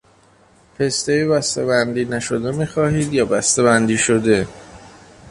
[0.77, 4.47] پستهی بستهبندی نشده میخواهید یا بستهبندی شده؟